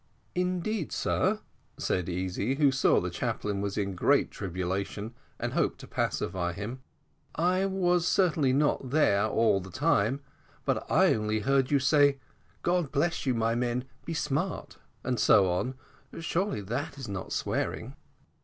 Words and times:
"Indeed, 0.33 0.91
sir," 0.91 1.41
said 1.77 2.09
Easy, 2.09 2.55
who 2.55 2.71
saw 2.71 2.95
that 2.95 3.01
the 3.09 3.13
chaplain 3.15 3.61
was 3.61 3.77
in 3.77 3.93
great 3.93 4.31
tribulation, 4.31 5.13
and 5.39 5.53
hoped 5.53 5.77
to 5.81 5.87
pacify 5.87 6.53
him, 6.53 6.81
"I 7.35 7.67
was 7.67 8.07
certainly 8.07 8.51
not 8.51 8.89
there 8.89 9.27
all 9.27 9.59
the 9.59 9.69
time, 9.69 10.21
but 10.65 10.89
I 10.91 11.13
only 11.13 11.41
heard 11.41 11.69
you 11.69 11.77
say, 11.77 12.17
`God 12.63 12.91
bless 12.91 13.27
you, 13.27 13.35
my 13.35 13.53
men! 13.53 13.83
be 14.03 14.15
smart,' 14.15 14.79
and 15.03 15.19
so 15.19 15.47
on; 15.51 15.75
surely, 16.19 16.61
that 16.61 16.97
is 16.97 17.07
not 17.07 17.31
swearing." 17.31 17.95